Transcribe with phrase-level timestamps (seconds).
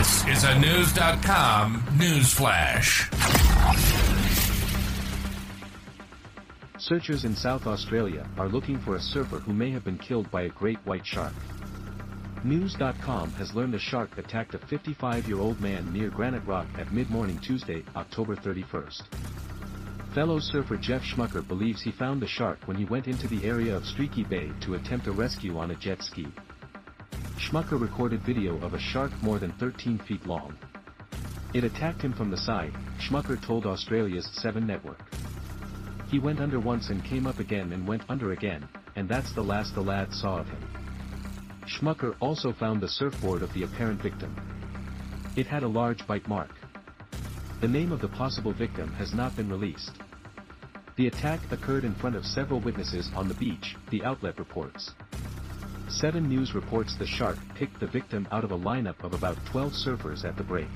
[0.00, 3.10] This is a News.com news flash.
[6.78, 10.44] Searchers in South Australia are looking for a surfer who may have been killed by
[10.44, 11.34] a great white shark.
[12.44, 17.84] News.com has learned a shark attacked a 55-year-old man near Granite Rock at mid-morning Tuesday,
[17.94, 19.02] October 31st.
[20.14, 23.76] Fellow surfer Jeff Schmucker believes he found the shark when he went into the area
[23.76, 26.26] of Streaky Bay to attempt a rescue on a jet ski.
[27.40, 30.54] Schmucker recorded video of a shark more than 13 feet long.
[31.54, 35.00] It attacked him from the side, Schmucker told Australia's 7 Network.
[36.08, 39.42] He went under once and came up again and went under again, and that's the
[39.42, 40.62] last the lad saw of him.
[41.66, 44.36] Schmucker also found the surfboard of the apparent victim.
[45.34, 46.50] It had a large bite mark.
[47.62, 49.92] The name of the possible victim has not been released.
[50.96, 54.92] The attack occurred in front of several witnesses on the beach, the outlet reports.
[55.90, 59.72] 7 News reports the shark picked the victim out of a lineup of about 12
[59.72, 60.68] surfers at the break.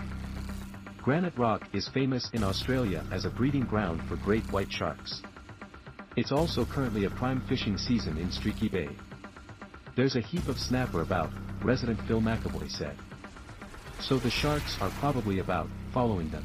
[1.03, 5.23] Granite Rock is famous in Australia as a breeding ground for great white sharks.
[6.17, 8.89] It's also currently a prime fishing season in Streaky Bay.
[9.97, 11.31] There's a heap of snapper about,
[11.63, 12.97] resident Phil McAvoy said.
[14.01, 16.45] So the sharks are probably about, following them.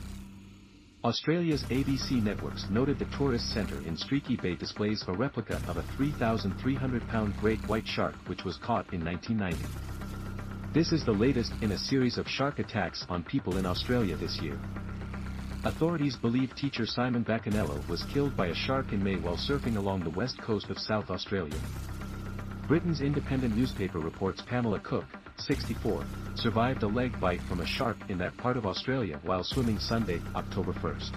[1.02, 5.84] Australia's ABC networks noted the tourist centre in Streaky Bay displays a replica of a
[5.98, 9.66] 3,300-pound great white shark which was caught in 1990.
[10.74, 14.42] This is the latest in a series of shark attacks on people in Australia this
[14.42, 14.60] year.
[15.64, 20.04] Authorities believe teacher Simon Baccanello was killed by a shark in May while surfing along
[20.04, 21.60] the west coast of South Australia.
[22.68, 25.06] Britain's independent newspaper reports Pamela Cook,
[25.42, 26.04] 64,
[26.36, 30.22] survived a leg bite from a shark in that part of Australia while swimming Sunday,
[30.36, 31.12] October 1st.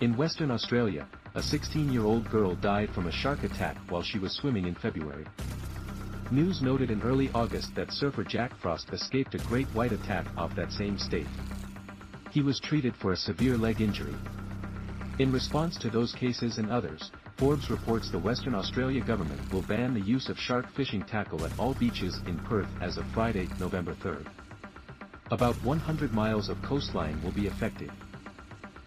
[0.00, 4.66] In Western Australia, a 16-year-old girl died from a shark attack while she was swimming
[4.66, 5.26] in February.
[6.30, 10.56] News noted in early August that surfer Jack Frost escaped a great white attack off
[10.56, 11.26] that same state.
[12.30, 14.16] He was treated for a severe leg injury.
[15.18, 19.92] In response to those cases and others, Forbes reports the Western Australia government will ban
[19.92, 23.94] the use of shark fishing tackle at all beaches in Perth as of Friday, November
[24.00, 24.16] 3.
[25.30, 27.92] About 100 miles of coastline will be affected.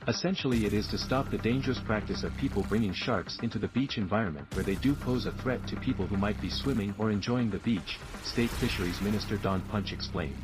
[0.08, 4.00] Essentially it is to stop the dangerous practice of people bringing sharks into the beach
[4.00, 7.52] environment where they do pose a threat to people who might be swimming or enjoying
[7.52, 10.38] the beach, State Fisheries Minister Don Punch explained.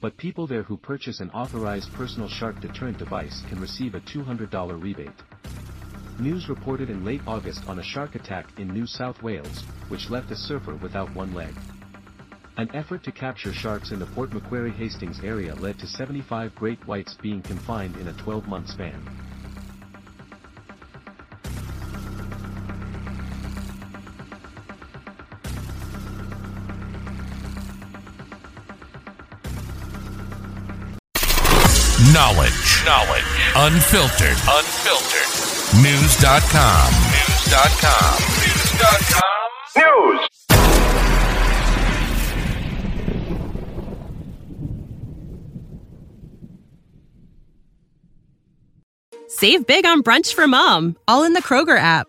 [0.00, 4.80] But people there who purchase an authorized personal shark deterrent device can receive a $200
[4.80, 5.10] rebate.
[6.18, 10.30] News reported in late August on a shark attack in New South Wales, which left
[10.30, 11.54] a surfer without one leg.
[12.58, 16.86] An effort to capture sharks in the Port Macquarie Hastings area led to 75 great
[16.86, 19.21] whites being confined in a 12-month span.
[32.12, 32.84] Knowledge.
[32.84, 33.24] Knowledge.
[33.56, 34.36] Unfiltered.
[34.46, 35.82] Unfiltered.
[35.82, 36.92] News.com.
[37.08, 38.18] News.com.
[38.42, 39.22] News.com.
[39.78, 40.28] News.
[49.28, 52.08] Save big on brunch for mom, all in the Kroger app.